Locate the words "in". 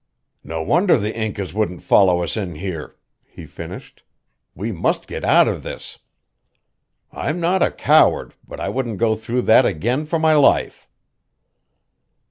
2.35-2.55